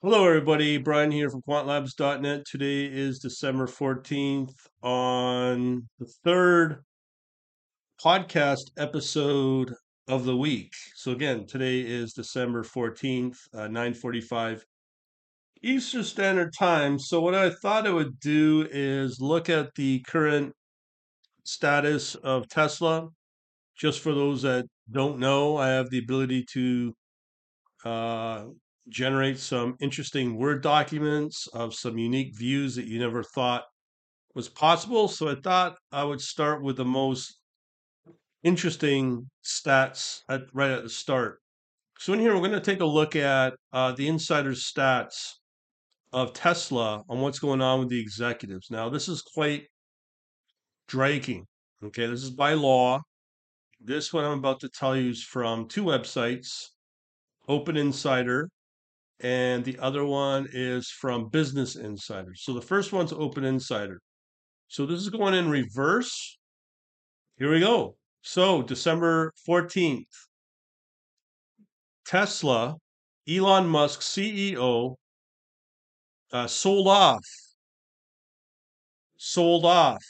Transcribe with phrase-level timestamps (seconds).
[0.00, 0.78] Hello, everybody.
[0.78, 2.44] Brian here from quantlabs.net.
[2.46, 6.84] Today is December 14th on the third
[8.00, 9.74] podcast episode
[10.06, 10.72] of the week.
[10.94, 14.64] So again, today is December 14th, uh, 945
[15.64, 17.00] Eastern Standard Time.
[17.00, 20.52] So what I thought I would do is look at the current
[21.42, 23.08] status of Tesla.
[23.76, 26.94] Just for those that don't know, I have the ability to
[27.84, 28.44] uh,
[28.88, 33.64] generate some interesting Word documents of some unique views that you never thought
[34.34, 35.08] was possible.
[35.08, 37.38] So I thought I would start with the most
[38.42, 41.40] interesting stats at, right at the start.
[41.98, 45.32] So in here, we're going to take a look at uh, the insider stats
[46.12, 48.70] of Tesla on what's going on with the executives.
[48.70, 49.66] Now, this is quite
[50.86, 51.44] draking.
[51.82, 53.00] Okay, this is by law.
[53.80, 56.68] This what I'm about to tell you is from two websites,
[57.48, 58.48] Open Insider
[59.20, 62.34] and the other one is from Business Insider.
[62.34, 64.00] So the first one's Open Insider.
[64.68, 66.38] So this is going in reverse.
[67.36, 67.96] Here we go.
[68.22, 70.04] So December 14th,
[72.04, 72.76] Tesla,
[73.28, 74.96] Elon Musk CEO,
[76.32, 77.24] uh, sold off,
[79.16, 80.02] sold off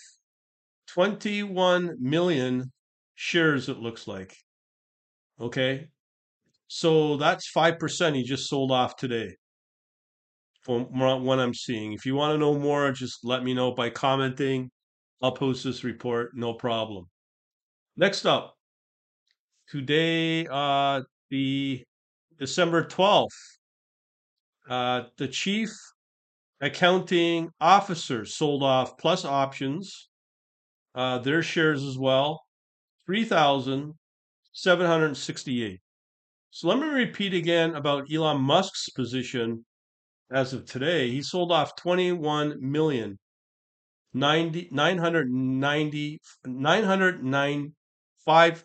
[0.89, 2.73] 21 million
[3.15, 4.37] shares, it looks like.
[5.41, 5.89] Okay.
[6.69, 9.37] So that's 5% he just sold off today
[10.63, 10.85] from
[11.25, 11.95] what I'm seeing.
[11.95, 14.71] If you want to know more, just let me know by commenting.
[15.23, 17.07] I'll post this report, no problem.
[17.97, 18.55] Next up,
[19.69, 21.85] today, uh, the
[22.39, 23.59] December 12th,
[24.69, 25.71] uh, the chief
[26.61, 30.09] accounting officer sold off plus options,
[30.95, 32.41] uh, their shares as well,
[33.07, 35.81] 3,768.
[36.51, 39.65] So let me repeat again about Elon Musk's position
[40.31, 41.11] as of today.
[41.11, 43.19] He sold off 21 million
[44.15, 48.65] 90, 990, 995,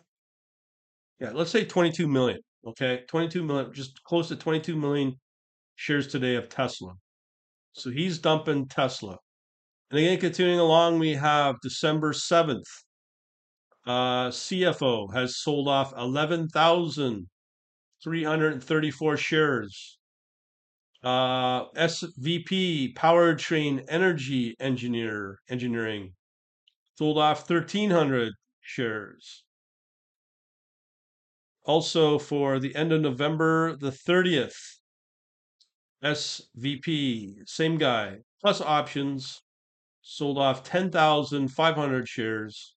[1.20, 2.40] yeah, let's say 22 million.
[2.66, 5.14] Okay, 22 million, just close to 22 million
[5.76, 6.94] shares today of Tesla.
[7.72, 9.16] So he's dumping Tesla.
[9.90, 12.64] And again, continuing along, we have December 7th.
[13.86, 17.28] Uh, CFO has sold off 11,000
[18.04, 19.98] 334 shares.
[21.02, 26.14] Uh, SVP Powertrain Energy Engineer Engineering
[26.98, 29.44] sold off 1,300 shares.
[31.66, 34.78] Also, for the end of November the 30th,
[36.02, 39.42] SVP, same guy, plus options,
[40.02, 42.76] sold off 10,500 shares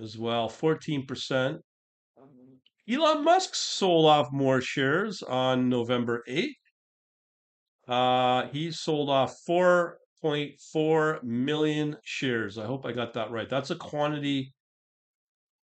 [0.00, 1.65] as well, 14%.
[2.88, 6.54] Elon Musk sold off more shares on November 8th.
[7.88, 12.58] Uh, he sold off 4.4 million shares.
[12.58, 13.48] I hope I got that right.
[13.48, 14.52] That's a quantity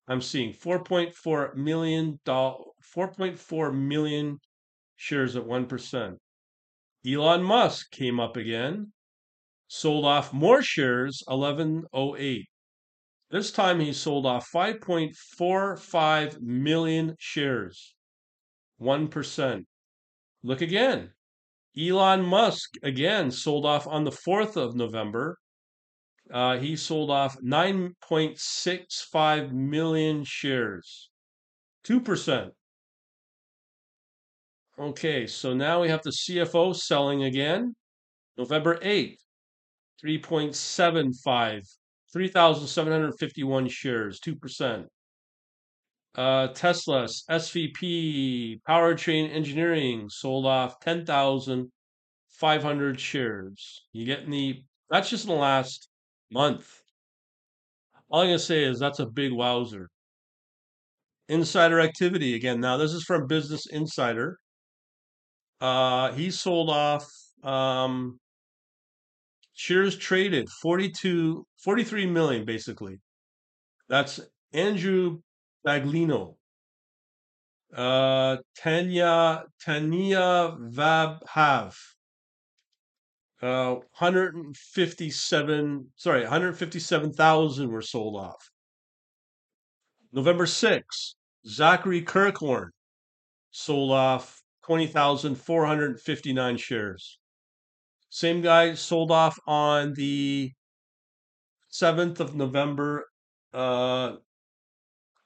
[0.07, 4.39] I'm seeing 4.4 million dollars, 4.4 million
[4.95, 6.17] shares at 1%.
[7.05, 8.93] Elon Musk came up again,
[9.67, 12.47] sold off more shares, 1108.
[13.33, 17.95] This time he sold off 5.45 million shares,
[18.79, 19.65] 1%.
[20.43, 21.13] Look again.
[21.75, 25.39] Elon Musk again sold off on the 4th of November.
[26.31, 31.09] Uh, he sold off 9.65 million shares,
[31.87, 32.51] 2%.
[34.77, 37.75] Okay, so now we have the CFO selling again.
[38.37, 39.17] November 8th,
[40.05, 41.63] 3.75
[42.13, 44.85] 3,751 shares, 2%.
[46.15, 53.85] Uh, Tesla's SVP Powertrain Engineering sold off 10,500 shares.
[53.93, 55.89] You getting the, that's just in the last
[56.31, 56.81] month.
[58.09, 59.89] All I'm going to say is that's a big wowzer.
[61.29, 62.59] Insider activity again.
[62.59, 64.37] Now, this is from Business Insider.
[65.59, 67.09] Uh, he sold off
[67.43, 68.19] um,
[69.53, 72.99] shares traded 42 43 million basically.
[73.89, 74.19] That's
[74.51, 75.21] andrew
[75.65, 76.35] baglino.
[77.75, 81.75] Uh tanya tanya vaibhav.
[83.41, 88.51] Uh 157 sorry 157,000 were sold off.
[90.11, 91.15] November 6
[91.47, 92.69] zachary kirkhorn
[93.51, 97.19] sold off 20,459 shares
[98.13, 100.51] same guy sold off on the
[101.69, 103.05] 7th of November,
[103.53, 104.17] uh,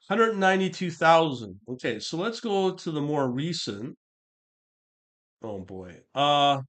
[0.06, 1.60] 192,000.
[1.68, 3.96] Okay, so let's go to the more recent.
[5.42, 6.02] Oh boy.
[6.14, 6.62] Uh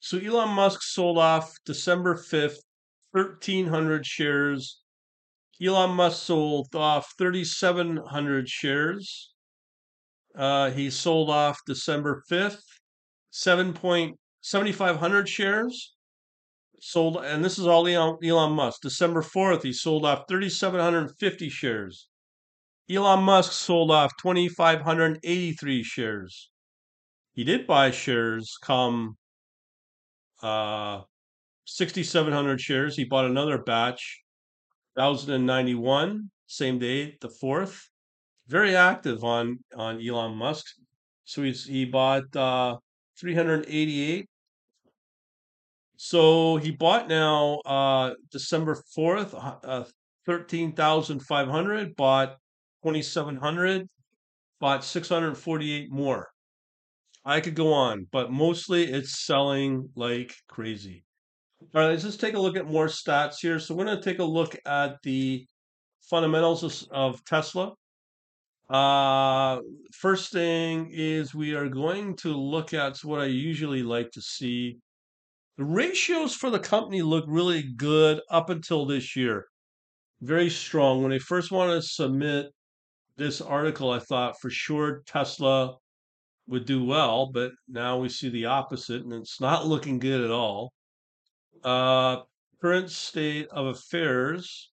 [0.00, 2.62] so Elon Musk sold off December 5th,
[3.12, 4.80] 1300 shares.
[5.62, 9.34] Elon Musk sold off 3700 shares.
[10.34, 12.64] Uh he sold off December 5th,
[13.32, 15.94] 7.7500 shares.
[16.78, 18.82] Sold and this is all Elon, Elon Musk.
[18.82, 22.08] December 4th, he sold off 3750 shares.
[22.90, 26.50] Elon Musk sold off 2,583 shares.
[27.32, 29.16] He did buy shares come
[30.42, 31.02] uh,
[31.64, 32.96] 6,700 shares.
[32.96, 34.22] He bought another batch,
[34.94, 37.78] 1,091, same day, the 4th.
[38.48, 40.64] Very active on, on Elon Musk.
[41.24, 42.76] So he's, he bought uh,
[43.18, 44.26] 388.
[45.96, 49.34] So he bought now uh, December 4th,
[49.64, 49.84] uh,
[50.26, 52.36] 13,500, bought
[52.84, 53.88] 2,700,
[54.60, 56.28] bought 648 more.
[57.24, 61.04] I could go on, but mostly it's selling like crazy.
[61.74, 63.58] All right, let's just take a look at more stats here.
[63.58, 65.46] So we're going to take a look at the
[66.02, 67.72] fundamentals of, of Tesla.
[68.68, 69.60] Uh,
[69.92, 74.78] first thing is we are going to look at what I usually like to see.
[75.56, 79.46] The ratios for the company look really good up until this year.
[80.20, 81.02] Very strong.
[81.02, 82.46] When I first wanted to submit
[83.16, 85.76] this article, I thought for sure Tesla
[86.48, 90.30] would do well, but now we see the opposite, and it's not looking good at
[90.30, 90.72] all.
[91.62, 92.22] Uh,
[92.60, 94.70] current state of affairs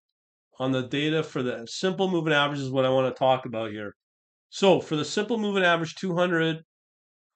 [0.60, 3.72] on the data for the simple moving average is what I want to talk about
[3.72, 3.96] here.
[4.50, 6.64] So for the simple moving average, 200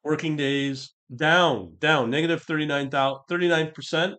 [0.03, 4.15] working days down, down, negative 39, 39%.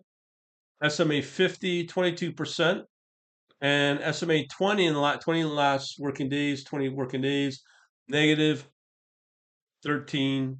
[0.87, 2.83] SMA 50, 22%.
[3.61, 7.61] And SMA 20 in the last 20 in the last working days, 20 working days,
[8.07, 8.65] negative
[9.85, 10.57] 13%.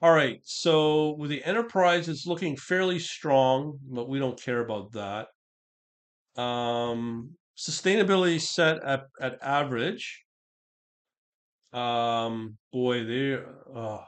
[0.00, 4.92] All right, so with the enterprise, it's looking fairly strong, but we don't care about
[4.92, 5.26] that.
[6.38, 10.24] Um, sustainability set at, at average.
[11.72, 13.38] Um, boy, they
[13.74, 13.98] uh,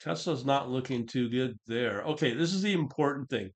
[0.00, 2.02] Tesla's not looking too good there.
[2.02, 3.50] Okay, this is the important thing.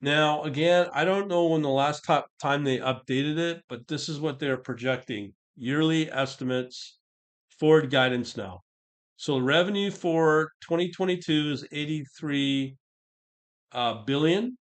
[0.00, 2.04] Now, again, I don't know when the last
[2.40, 6.98] time they updated it, but this is what they're projecting yearly estimates,
[7.58, 8.62] forward guidance now.
[9.16, 12.76] So revenue for 2022 is 83
[13.70, 14.56] uh, billion.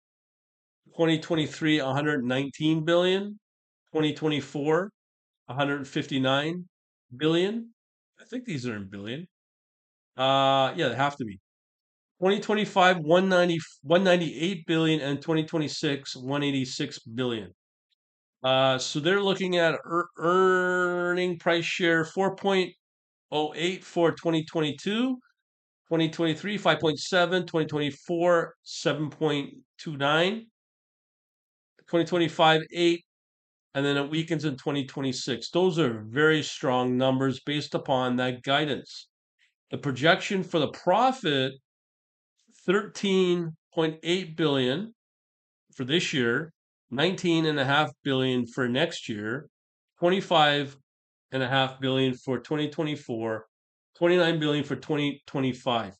[0.98, 3.38] 2023 119 billion.
[3.92, 4.92] 2024
[5.46, 6.68] 159
[7.16, 7.70] billion.
[8.20, 9.28] I think these are in billion.
[10.16, 11.40] Uh, yeah, they have to be.
[12.20, 17.52] 2025 190 198 billion and 2026 186 billion.
[18.42, 25.16] Uh, so they're looking at er- earning price share 4.08 for 2022,
[25.88, 30.46] 2023 5.7, 2024 7.29,
[31.88, 33.04] 2025 8,
[33.74, 35.50] and then it weakens in 2026.
[35.50, 39.08] Those are very strong numbers based upon that guidance.
[39.70, 41.54] The projection for the profit
[42.68, 44.94] 13.8 billion
[45.74, 46.52] for this year,
[46.92, 49.48] 19.5 billion for next year,
[50.02, 53.46] 25.5 billion for 2024,
[53.96, 55.94] 29 billion for 2025.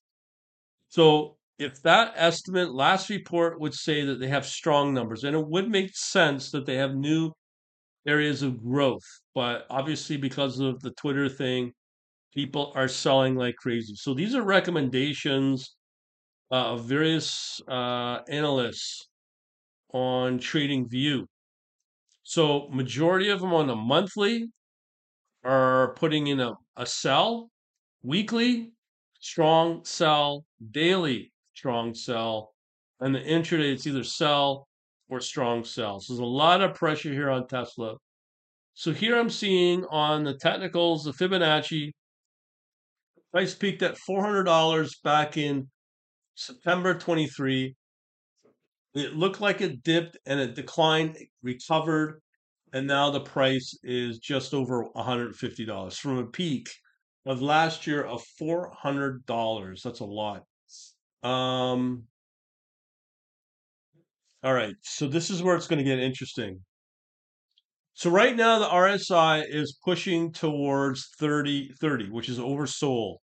[0.91, 5.47] So if that estimate last report would say that they have strong numbers, and it
[5.47, 7.33] would make sense that they have new
[8.07, 11.73] areas of growth, but obviously because of the Twitter thing,
[12.35, 13.95] people are selling like crazy.
[13.97, 15.77] So these are recommendations
[16.53, 19.09] uh, of various uh, analysts
[19.93, 21.27] on TradingView.
[22.23, 24.49] So majority of them on the monthly
[25.45, 27.51] are putting in a, a sell,
[28.03, 28.73] weekly
[29.21, 32.53] strong sell, daily strong sell,
[33.01, 34.69] and the intraday it's either sell
[35.09, 36.01] or strong sell.
[36.01, 37.97] So there's a lot of pressure here on Tesla.
[38.75, 41.91] So here I'm seeing on the technicals, the Fibonacci
[43.33, 45.69] price peaked at $400 back in
[46.35, 47.75] September 23,
[48.95, 52.21] it looked like it dipped and it declined, recovered,
[52.73, 56.69] and now the price is just over $150 from a peak
[57.27, 59.83] of last year of $400.
[59.83, 60.45] That's a lot.
[61.23, 62.05] Um,
[64.43, 66.61] all right, so this is where it's going to get interesting.
[67.95, 73.17] So right now the RSI is pushing towards 30 30, which is oversold.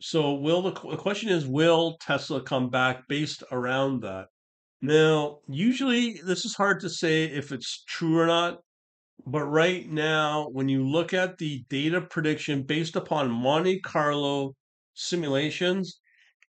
[0.00, 4.26] So will the, the question is will Tesla come back based around that?
[4.82, 8.58] Now, usually this is hard to say if it's true or not.
[9.26, 14.54] But right now, when you look at the data prediction based upon Monte Carlo
[14.92, 16.00] simulations,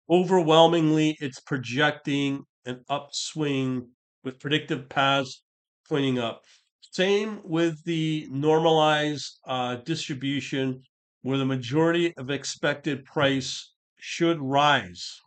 [0.10, 3.90] overwhelmingly it's projecting an upswing
[4.24, 5.44] with predictive paths
[5.88, 6.44] pointing up.
[6.82, 10.82] Same with the normalized uh, distribution,
[11.22, 15.20] where the majority of expected price should rise.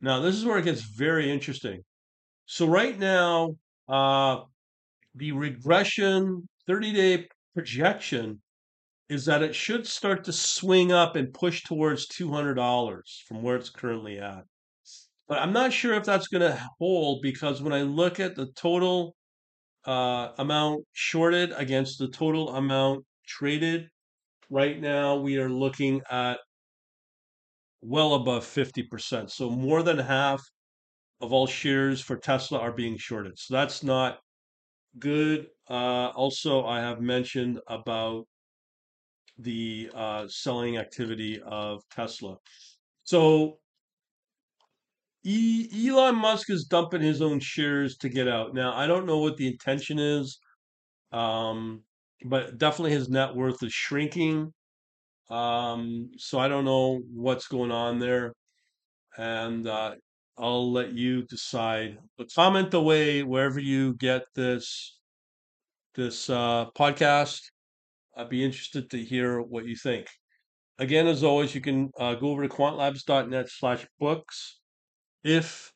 [0.00, 1.82] Now, this is where it gets very interesting.
[2.46, 3.56] So right now,
[3.88, 4.42] uh,
[5.14, 8.40] the regression 30 day projection
[9.10, 13.68] is that it should start to swing up and push towards $200 from where it's
[13.68, 14.44] currently at.
[15.26, 18.52] But I'm not sure if that's going to hold because when I look at the
[18.54, 19.16] total
[19.84, 23.88] uh, amount shorted against the total amount traded,
[24.48, 26.38] right now we are looking at
[27.82, 29.28] well above 50%.
[29.28, 30.40] So more than half
[31.20, 33.38] of all shares for Tesla are being shorted.
[33.38, 34.20] So that's not
[35.00, 35.48] good.
[35.68, 38.26] Uh, also, I have mentioned about
[39.42, 42.36] the uh, selling activity of Tesla.
[43.04, 43.60] So
[45.24, 48.54] e- Elon Musk is dumping his own shares to get out.
[48.54, 50.38] Now, I don't know what the intention is,
[51.12, 51.84] um,
[52.26, 54.52] but definitely his net worth is shrinking.
[55.30, 58.34] Um, so I don't know what's going on there,
[59.18, 59.96] and uh,
[60.38, 61.98] I'll let you decide.
[62.18, 65.00] But comment away wherever you get this
[65.94, 67.42] this uh, podcast.
[68.16, 70.06] I'd be interested to hear what you think.
[70.78, 74.60] Again, as always, you can uh, go over to quantlabs.net slash books
[75.22, 75.72] if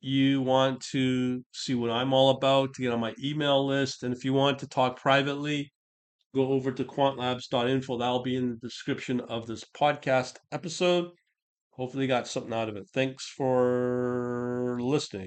[0.00, 4.02] you want to see what I'm all about, to get on my email list.
[4.02, 5.72] And if you want to talk privately,
[6.34, 7.98] go over to quantlabs.info.
[7.98, 11.10] That'll be in the description of this podcast episode.
[11.70, 12.86] Hopefully, you got something out of it.
[12.92, 15.26] Thanks for listening.